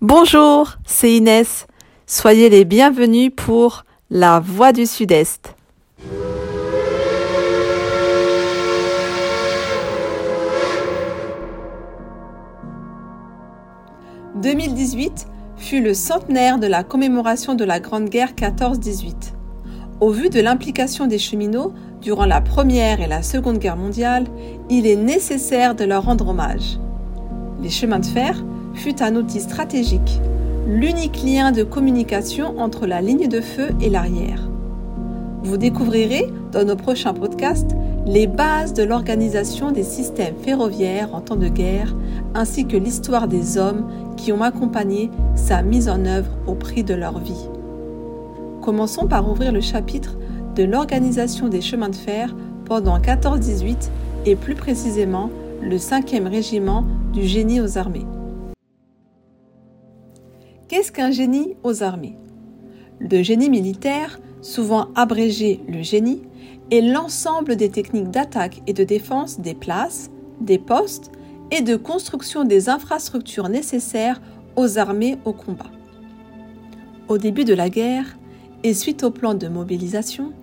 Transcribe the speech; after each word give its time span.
Bonjour, 0.00 0.74
c'est 0.86 1.12
Inès. 1.12 1.66
Soyez 2.06 2.48
les 2.48 2.64
bienvenus 2.64 3.32
pour 3.34 3.84
La 4.10 4.38
Voix 4.38 4.70
du 4.70 4.86
Sud-Est. 4.86 5.56
«2018 14.36 15.26
fut 15.56 15.80
le 15.82 15.94
centenaire 15.94 16.60
de 16.60 16.68
la 16.68 16.84
commémoration 16.84 17.56
de 17.56 17.64
la 17.64 17.80
Grande 17.80 18.08
Guerre 18.08 18.34
14-18. 18.36 19.32
Au 20.00 20.12
vu 20.12 20.30
de 20.30 20.40
l'implication 20.40 21.08
des 21.08 21.18
cheminots 21.18 21.74
durant 22.00 22.26
la 22.26 22.40
Première 22.40 23.00
et 23.00 23.08
la 23.08 23.24
Seconde 23.24 23.58
Guerre 23.58 23.76
mondiale, 23.76 24.28
il 24.70 24.86
est 24.86 24.94
nécessaire 24.94 25.74
de 25.74 25.82
leur 25.82 26.04
rendre 26.04 26.28
hommage. 26.28 26.78
Les 27.60 27.70
chemins 27.70 27.98
de 27.98 28.06
fer 28.06 28.44
fut 28.78 29.02
un 29.02 29.16
outil 29.16 29.40
stratégique, 29.40 30.20
l'unique 30.68 31.22
lien 31.24 31.50
de 31.50 31.64
communication 31.64 32.58
entre 32.60 32.86
la 32.86 33.00
ligne 33.00 33.26
de 33.26 33.40
feu 33.40 33.70
et 33.80 33.90
l'arrière. 33.90 34.48
Vous 35.42 35.56
découvrirez 35.56 36.28
dans 36.52 36.64
nos 36.64 36.76
prochains 36.76 37.12
podcasts 37.12 37.74
les 38.06 38.28
bases 38.28 38.74
de 38.74 38.84
l'organisation 38.84 39.72
des 39.72 39.82
systèmes 39.82 40.36
ferroviaires 40.42 41.12
en 41.12 41.20
temps 41.20 41.36
de 41.36 41.48
guerre, 41.48 41.94
ainsi 42.34 42.66
que 42.66 42.76
l'histoire 42.76 43.26
des 43.26 43.58
hommes 43.58 43.90
qui 44.16 44.32
ont 44.32 44.42
accompagné 44.42 45.10
sa 45.34 45.62
mise 45.62 45.88
en 45.88 46.04
œuvre 46.06 46.30
au 46.46 46.54
prix 46.54 46.84
de 46.84 46.94
leur 46.94 47.18
vie. 47.18 47.48
Commençons 48.62 49.08
par 49.08 49.28
ouvrir 49.28 49.50
le 49.50 49.60
chapitre 49.60 50.16
de 50.54 50.62
l'organisation 50.62 51.48
des 51.48 51.60
chemins 51.60 51.88
de 51.88 51.96
fer 51.96 52.34
pendant 52.64 52.98
14-18 52.98 53.90
et 54.26 54.36
plus 54.36 54.54
précisément 54.54 55.30
le 55.62 55.76
5e 55.76 56.28
régiment 56.28 56.84
du 57.12 57.24
génie 57.24 57.60
aux 57.60 57.76
armées. 57.76 58.06
Qu'est-ce 60.68 60.92
qu'un 60.92 61.10
génie 61.10 61.56
aux 61.62 61.82
armées? 61.82 62.18
Le 62.98 63.22
génie 63.22 63.48
militaire, 63.48 64.20
souvent 64.42 64.88
abrégé 64.94 65.60
le 65.66 65.82
génie, 65.82 66.20
est 66.70 66.82
l'ensemble 66.82 67.56
des 67.56 67.70
techniques 67.70 68.10
d'attaque 68.10 68.60
et 68.66 68.74
de 68.74 68.84
défense 68.84 69.40
des 69.40 69.54
places, 69.54 70.10
des 70.42 70.58
postes 70.58 71.10
et 71.50 71.62
de 71.62 71.74
construction 71.74 72.44
des 72.44 72.68
infrastructures 72.68 73.48
nécessaires 73.48 74.20
aux 74.56 74.76
armées 74.76 75.16
au 75.24 75.32
combat. 75.32 75.70
Au 77.08 77.16
début 77.16 77.46
de 77.46 77.54
la 77.54 77.70
guerre, 77.70 78.18
et 78.62 78.74
suite 78.74 79.04
au 79.04 79.10
plan 79.10 79.32
de 79.32 79.48
mobilisation, 79.48 80.34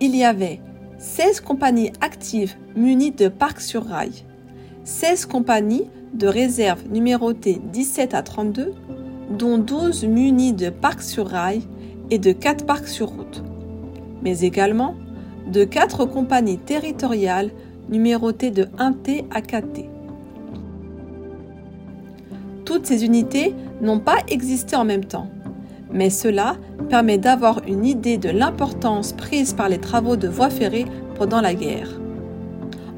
il 0.00 0.16
y 0.16 0.24
avait 0.24 0.60
16 0.98 1.40
compagnies 1.40 1.92
actives 2.00 2.56
munies 2.74 3.12
de 3.12 3.28
parcs 3.28 3.60
sur 3.60 3.84
rail, 3.84 4.24
16 4.82 5.26
compagnies 5.26 5.84
de 6.14 6.26
réserve 6.26 6.82
numérotées 6.90 7.60
17 7.72 8.14
à 8.14 8.22
32 8.22 8.74
dont 9.30 9.58
12 9.58 10.04
munis 10.04 10.52
de 10.52 10.70
parcs 10.70 11.02
sur 11.02 11.26
rail 11.26 11.62
et 12.10 12.18
de 12.18 12.32
4 12.32 12.64
parcs 12.64 12.88
sur 12.88 13.08
route, 13.08 13.42
mais 14.22 14.40
également 14.40 14.94
de 15.50 15.64
4 15.64 16.04
compagnies 16.06 16.58
territoriales 16.58 17.50
numérotées 17.90 18.50
de 18.50 18.64
1T 18.78 19.24
à 19.30 19.40
4T. 19.40 19.86
Toutes 22.64 22.86
ces 22.86 23.04
unités 23.04 23.54
n'ont 23.80 24.00
pas 24.00 24.18
existé 24.28 24.76
en 24.76 24.84
même 24.84 25.04
temps, 25.04 25.28
mais 25.92 26.10
cela 26.10 26.56
permet 26.90 27.18
d'avoir 27.18 27.62
une 27.66 27.86
idée 27.86 28.18
de 28.18 28.28
l'importance 28.28 29.12
prise 29.12 29.54
par 29.54 29.68
les 29.68 29.78
travaux 29.78 30.16
de 30.16 30.28
voie 30.28 30.50
ferrée 30.50 30.86
pendant 31.14 31.40
la 31.40 31.54
guerre. 31.54 32.00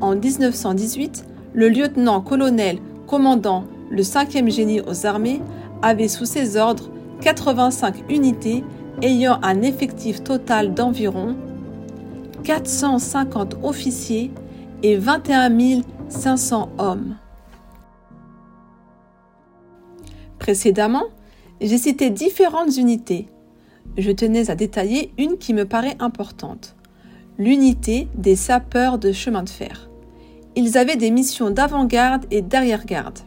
En 0.00 0.16
1918, 0.16 1.24
le 1.54 1.68
lieutenant-colonel 1.68 2.78
commandant 3.06 3.64
le 3.90 4.02
5e 4.02 4.50
génie 4.50 4.80
aux 4.80 5.06
armées 5.06 5.40
avait 5.84 6.08
sous 6.08 6.24
ses 6.24 6.56
ordres 6.56 6.90
85 7.20 8.10
unités 8.10 8.64
ayant 9.02 9.38
un 9.42 9.62
effectif 9.62 10.24
total 10.24 10.74
d'environ 10.74 11.36
450 12.42 13.56
officiers 13.62 14.30
et 14.82 14.96
21 14.96 15.82
500 16.08 16.70
hommes. 16.78 17.16
Précédemment, 20.38 21.04
j'ai 21.60 21.78
cité 21.78 22.10
différentes 22.10 22.76
unités. 22.76 23.28
Je 23.96 24.10
tenais 24.10 24.50
à 24.50 24.54
détailler 24.54 25.12
une 25.18 25.38
qui 25.38 25.54
me 25.54 25.64
paraît 25.64 25.96
importante, 26.00 26.76
l'unité 27.38 28.08
des 28.14 28.36
sapeurs 28.36 28.98
de 28.98 29.12
chemin 29.12 29.42
de 29.42 29.48
fer. 29.48 29.88
Ils 30.56 30.76
avaient 30.76 30.96
des 30.96 31.10
missions 31.10 31.50
d'avant-garde 31.50 32.26
et 32.30 32.42
d'arrière-garde. 32.42 33.20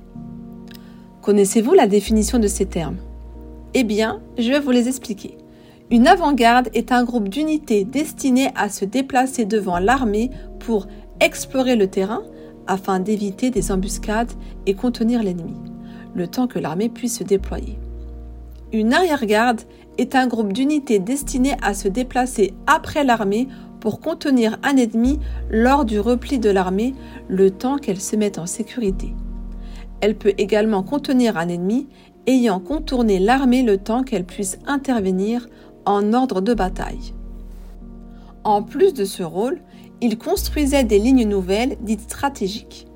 Connaissez-vous 1.27 1.73
la 1.73 1.87
définition 1.87 2.39
de 2.39 2.47
ces 2.47 2.67
termes? 2.67 2.99
Eh 3.73 3.83
bien, 3.83 4.21
je 4.37 4.49
vais 4.49 4.61
vous 4.61 4.71
les 4.71 4.87
expliquer. 4.87 5.37
Une 5.91 6.07
avant-garde 6.07 6.69
est 6.73 6.93
un 6.93 7.03
groupe 7.03 7.27
d'unités 7.27 7.83
destinées 7.83 8.47
à 8.55 8.69
se 8.69 8.85
déplacer 8.85 9.43
devant 9.43 9.77
l'armée 9.77 10.31
pour 10.59 10.87
explorer 11.19 11.75
le 11.75 11.89
terrain 11.89 12.23
afin 12.65 13.01
d'éviter 13.01 13.49
des 13.49 13.73
embuscades 13.73 14.31
et 14.67 14.73
contenir 14.73 15.21
l'ennemi, 15.21 15.57
le 16.15 16.29
temps 16.29 16.47
que 16.47 16.59
l'armée 16.59 16.87
puisse 16.87 17.17
se 17.17 17.25
déployer. 17.25 17.77
Une 18.71 18.93
arrière-garde 18.93 19.63
est 19.97 20.15
un 20.15 20.27
groupe 20.27 20.53
d'unités 20.53 20.99
destiné 20.99 21.57
à 21.61 21.73
se 21.73 21.89
déplacer 21.89 22.53
après 22.67 23.03
l'armée 23.03 23.49
pour 23.81 23.99
contenir 23.99 24.57
un 24.63 24.77
ennemi 24.77 25.19
lors 25.51 25.83
du 25.83 25.99
repli 25.99 26.39
de 26.39 26.49
l'armée 26.49 26.95
le 27.27 27.51
temps 27.51 27.79
qu'elle 27.79 27.99
se 27.99 28.15
mette 28.15 28.39
en 28.39 28.45
sécurité. 28.45 29.13
Elle 30.01 30.15
peut 30.15 30.33
également 30.37 30.83
contenir 30.83 31.37
un 31.37 31.49
ennemi 31.49 31.87
ayant 32.27 32.59
contourné 32.59 33.19
l'armée 33.19 33.63
le 33.63 33.77
temps 33.77 34.03
qu'elle 34.03 34.25
puisse 34.25 34.59
intervenir 34.67 35.47
en 35.85 36.13
ordre 36.13 36.41
de 36.41 36.53
bataille. 36.53 37.13
En 38.43 38.61
plus 38.61 38.93
de 38.93 39.05
ce 39.05 39.23
rôle, 39.23 39.59
il 40.01 40.17
construisait 40.17 40.83
des 40.83 40.99
lignes 40.99 41.27
nouvelles 41.27 41.77
dites 41.81 42.01
stratégiques, 42.01 42.87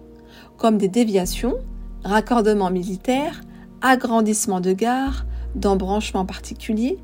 comme 0.58 0.78
des 0.78 0.88
déviations, 0.88 1.56
raccordements 2.04 2.70
militaires, 2.70 3.42
agrandissements 3.82 4.62
de 4.62 4.74
gares, 4.74 5.26
d'embranchements 5.56 6.26
particuliers, 6.26 7.00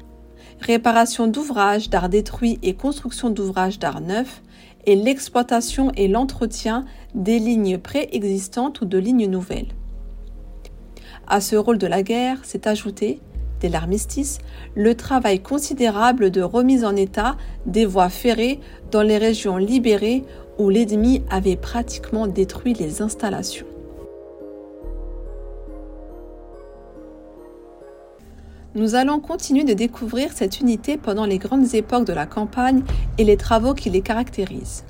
réparation 0.60 1.28
d'ouvrages 1.28 1.90
d'art 1.90 2.10
détruits 2.10 2.60
et 2.62 2.74
construction 2.74 3.30
d'ouvrages 3.30 3.80
d'art 3.80 4.02
neufs, 4.02 4.44
et 4.86 4.96
l'exploitation 4.96 5.92
et 5.98 6.08
l'entretien 6.08 6.86
des 7.14 7.40
lignes 7.40 7.78
préexistantes 7.78 8.82
ou 8.82 8.86
de 8.86 8.98
lignes 8.98 9.30
nouvelles. 9.30 9.68
À 11.30 11.42
ce 11.42 11.58
rôle 11.58 11.78
de 11.78 11.88
la 11.88 12.04
guerre 12.04 12.38
s'est 12.44 12.70
ajouté, 12.70 13.20
dès 13.60 13.68
l'armistice, 13.68 14.38
le 14.76 14.96
travail 14.96 15.42
considérable 15.42 16.32
de 16.32 16.42
remise 16.42 16.86
en 16.86 16.96
état 16.96 17.36
des 17.66 17.86
voies 17.86 18.10
ferrées 18.10 18.62
dans 18.92 19.02
les 19.02 19.18
régions 19.18 19.58
libérées 19.58 20.24
où 20.58 20.70
l'ennemi 20.70 21.24
avait 21.30 21.58
pratiquement 21.58 22.28
détruit 22.28 22.74
les 22.74 23.02
installations. 23.02 23.66
Nous 28.74 28.96
allons 28.96 29.20
continuer 29.20 29.66
de 29.66 29.74
découvrir 29.74 30.32
cette 30.32 30.62
unité 30.62 30.98
pendant 30.98 31.26
les 31.26 31.40
grandes 31.40 31.74
époques 31.74 32.06
de 32.06 32.14
la 32.14 32.26
campagne 32.26 32.84
et 33.18 33.26
les 33.26 33.36
travaux 33.36 33.74
qui 33.74 33.90
les 33.90 34.02
caractérisent. 34.02 34.86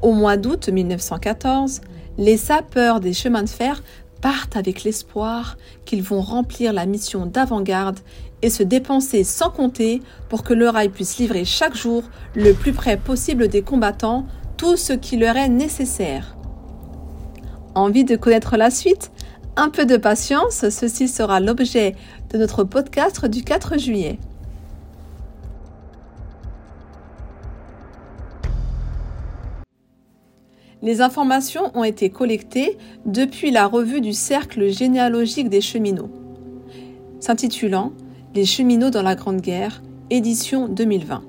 Au 0.00 0.12
mois 0.12 0.36
d'août 0.36 0.68
1914, 0.68 1.82
les 2.18 2.36
sapeurs 2.36 3.00
des 3.00 3.12
chemins 3.12 3.42
de 3.42 3.48
fer 3.48 3.82
partent 4.22 4.56
avec 4.56 4.84
l'espoir 4.84 5.58
qu'ils 5.84 6.02
vont 6.02 6.22
remplir 6.22 6.72
la 6.72 6.86
mission 6.86 7.26
d'avant-garde 7.26 7.98
et 8.40 8.48
se 8.48 8.62
dépenser 8.62 9.24
sans 9.24 9.50
compter 9.50 10.00
pour 10.30 10.42
que 10.44 10.54
le 10.54 10.68
rail 10.68 10.88
puisse 10.88 11.18
livrer 11.18 11.44
chaque 11.44 11.76
jour, 11.76 12.04
le 12.34 12.54
plus 12.54 12.72
près 12.72 12.96
possible 12.96 13.48
des 13.48 13.62
combattants, 13.62 14.26
tout 14.56 14.76
ce 14.76 14.94
qui 14.94 15.18
leur 15.18 15.36
est 15.36 15.48
nécessaire. 15.50 16.36
Envie 17.74 18.04
de 18.04 18.16
connaître 18.16 18.56
la 18.56 18.70
suite? 18.70 19.10
Un 19.56 19.68
peu 19.68 19.84
de 19.84 19.98
patience, 19.98 20.68
ceci 20.70 21.08
sera 21.08 21.38
l'objet 21.40 21.94
de 22.30 22.38
notre 22.38 22.64
podcast 22.64 23.26
du 23.26 23.42
4 23.42 23.78
juillet. 23.78 24.18
Les 30.82 31.00
informations 31.00 31.70
ont 31.74 31.84
été 31.84 32.10
collectées 32.10 32.76
depuis 33.06 33.52
la 33.52 33.66
revue 33.68 34.00
du 34.00 34.12
Cercle 34.12 34.68
généalogique 34.68 35.48
des 35.48 35.60
cheminots, 35.60 36.10
s'intitulant 37.20 37.92
Les 38.34 38.44
cheminots 38.44 38.90
dans 38.90 39.02
la 39.02 39.14
Grande 39.14 39.40
Guerre, 39.40 39.80
édition 40.10 40.66
2020. 40.66 41.22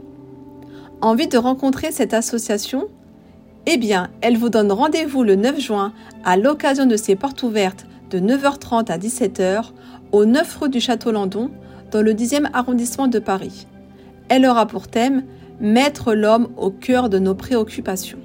Envie 1.01 1.27
de 1.27 1.37
rencontrer 1.37 1.91
cette 1.91 2.15
association? 2.15 2.87
Eh 3.67 3.77
bien, 3.77 4.09
elle 4.21 4.37
vous 4.37 4.49
donne 4.49 4.71
rendez-vous 4.71 5.23
le 5.23 5.35
9 5.35 5.59
juin 5.59 5.93
à 6.23 6.35
l'occasion 6.35 6.87
de 6.87 6.97
ses 6.97 7.15
portes 7.15 7.43
ouvertes 7.43 7.85
de 8.09 8.19
9h30 8.19 8.91
à 8.91 8.97
17h 8.97 9.65
au 10.11 10.25
9 10.25 10.57
rue 10.61 10.69
du 10.69 10.79
Château 10.79 11.11
Landon, 11.11 11.51
dans 11.91 12.01
le 12.01 12.13
10e 12.13 12.49
arrondissement 12.53 13.07
de 13.07 13.19
Paris. 13.19 13.67
Elle 14.29 14.47
aura 14.47 14.65
pour 14.65 14.87
thème 14.87 15.23
Mettre 15.61 16.15
l'homme 16.15 16.49
au 16.57 16.71
cœur 16.71 17.09
de 17.09 17.19
nos 17.19 17.35
préoccupations. 17.35 18.17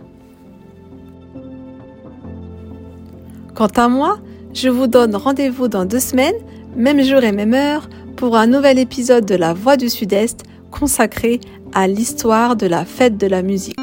Quant 3.59 3.67
à 3.75 3.89
moi, 3.89 4.21
je 4.55 4.69
vous 4.69 4.87
donne 4.87 5.17
rendez-vous 5.17 5.67
dans 5.67 5.85
deux 5.85 5.99
semaines, 5.99 6.37
même 6.77 7.03
jour 7.03 7.25
et 7.25 7.33
même 7.33 7.55
heure, 7.55 7.89
pour 8.15 8.37
un 8.37 8.47
nouvel 8.47 8.79
épisode 8.79 9.27
de 9.27 9.35
La 9.35 9.53
Voix 9.53 9.77
du 9.77 9.89
Sud-Est 9.89 10.45
consacré 10.71 11.41
à 11.75 11.89
l'histoire 11.89 12.55
de 12.55 12.69
la 12.69 12.85
fête 12.85 13.17
de 13.17 13.27
la 13.27 13.43
musique. 13.43 13.77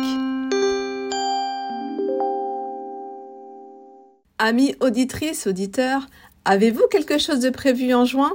Amis 4.38 4.76
auditrices, 4.80 5.46
auditeurs, 5.46 6.08
avez-vous 6.46 6.88
quelque 6.90 7.18
chose 7.18 7.42
de 7.42 7.50
prévu 7.50 7.94
en 7.94 8.06
juin? 8.06 8.32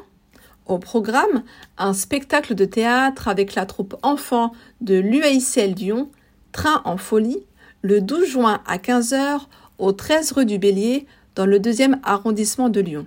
Au 0.67 0.77
programme, 0.77 1.43
un 1.79 1.95
spectacle 1.95 2.55
de 2.55 2.67
théâtre 2.67 3.29
avec 3.29 3.55
la 3.55 3.65
troupe 3.65 3.97
enfant 4.03 4.53
de 4.83 4.97
l'UAICL 4.97 5.73
Lyon, 5.75 6.11
Train 6.53 6.83
en 6.85 6.99
folie, 6.99 7.47
le 7.81 8.03
12 8.03 8.27
juin 8.27 8.61
à 8.67 8.77
15h 8.77 9.47
au 9.79 9.93
13 9.93 10.33
rue 10.33 10.45
du 10.45 10.59
Bélier 10.59 11.07
dans 11.35 11.47
le 11.47 11.59
deuxième 11.59 12.01
arrondissement 12.03 12.69
de 12.69 12.81
Lyon. 12.81 13.07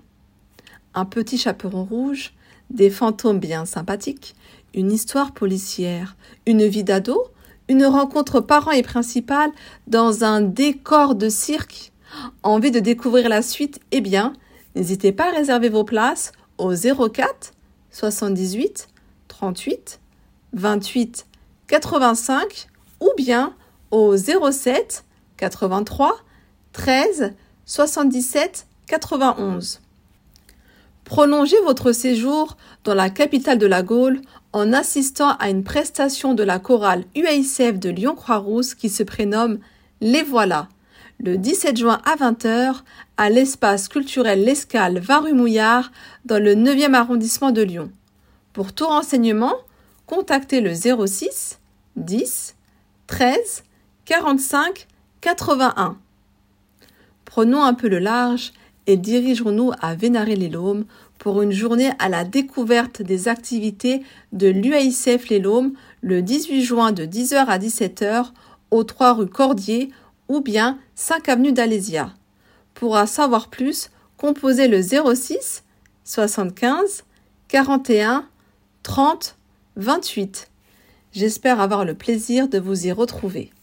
Un 0.93 1.05
petit 1.05 1.37
chaperon 1.37 1.83
rouge, 1.83 2.33
des 2.69 2.89
fantômes 2.89 3.39
bien 3.39 3.65
sympathiques, 3.65 4.35
une 4.73 4.91
histoire 4.91 5.33
policière, 5.33 6.15
une 6.45 6.65
vie 6.65 6.83
d'ado, 6.83 7.23
une 7.69 7.85
rencontre 7.85 8.39
parents 8.39 8.71
et 8.71 8.83
principale 8.83 9.51
dans 9.87 10.23
un 10.23 10.41
décor 10.41 11.15
de 11.15 11.29
cirque 11.29 11.93
Envie 12.43 12.71
de 12.71 12.79
découvrir 12.79 13.29
la 13.29 13.41
suite? 13.41 13.79
Eh 13.91 14.01
bien, 14.01 14.33
n'hésitez 14.75 15.11
pas 15.11 15.29
à 15.29 15.35
réserver 15.35 15.69
vos 15.69 15.83
places 15.83 16.31
au 16.57 16.73
04 16.73 17.53
78 17.91 18.87
38 19.27 19.99
28 20.53 21.25
85 21.67 22.67
ou 23.01 23.09
bien 23.17 23.55
au 23.91 24.15
07 24.15 25.05
83 25.37 26.17
13 26.73 27.33
77 27.65 28.67
91. 28.87 29.79
Prolongez 31.05 31.55
votre 31.63 31.93
séjour 31.93 32.57
dans 32.83 32.93
la 32.93 33.09
capitale 33.09 33.57
de 33.57 33.65
la 33.65 33.83
Gaule 33.83 34.19
en 34.51 34.73
assistant 34.73 35.37
à 35.37 35.49
une 35.49 35.63
prestation 35.63 36.33
de 36.33 36.43
la 36.43 36.59
chorale 36.59 37.05
UICF 37.15 37.79
de 37.79 37.89
Lyon-Croix-Rousse 37.89 38.75
qui 38.75 38.89
se 38.89 39.03
prénomme 39.03 39.59
Les 40.01 40.23
Voilà 40.23 40.67
le 41.19 41.37
17 41.37 41.77
juin 41.77 42.01
à 42.03 42.17
20h 42.17 42.81
à 43.15 43.29
l'espace 43.29 43.87
culturel 43.87 44.43
L'Escale 44.43 44.99
20 44.99 45.19
rue 45.19 45.33
Mouillard 45.33 45.91
dans 46.25 46.43
le 46.43 46.55
9e 46.55 46.93
arrondissement 46.93 47.51
de 47.51 47.61
Lyon. 47.61 47.91
Pour 48.51 48.73
tout 48.73 48.87
renseignement, 48.87 49.53
contactez 50.05 50.59
le 50.59 50.73
06 50.73 51.59
10 51.95 52.55
13 53.07 53.63
45 54.05 54.87
81. 55.21 55.97
Prenons 57.33 57.63
un 57.63 57.73
peu 57.73 57.87
le 57.87 57.97
large 57.97 58.53
et 58.85 58.95
dirigeons-nous 58.95 59.71
à 59.81 59.95
Vénaré-les-Laumes 59.95 60.85
pour 61.17 61.41
une 61.41 61.51
journée 61.51 61.89
à 61.97 62.07
la 62.07 62.25
découverte 62.25 63.01
des 63.01 63.27
activités 63.27 64.03
de 64.33 64.49
l'UAICF 64.49 65.29
Les 65.29 65.39
Laumes 65.39 65.73
le 66.03 66.21
18 66.21 66.61
juin 66.61 66.91
de 66.91 67.05
10h 67.05 67.37
à 67.47 67.57
17h 67.57 68.27
au 68.69 68.83
3 68.83 69.13
rue 69.13 69.27
Cordier 69.27 69.89
ou 70.29 70.41
bien 70.41 70.77
5 70.93 71.27
avenue 71.27 71.53
d'Alésia. 71.53 72.13
Pour 72.75 72.97
en 72.97 73.07
savoir 73.07 73.47
plus, 73.47 73.89
composez 74.17 74.67
le 74.67 74.83
06 74.83 75.63
75 76.03 77.03
41 77.47 78.27
30 78.83 79.37
28. 79.77 80.51
J'espère 81.13 81.59
avoir 81.59 81.83
le 81.83 81.95
plaisir 81.95 82.47
de 82.47 82.59
vous 82.59 82.85
y 82.85 82.91
retrouver. 82.91 83.53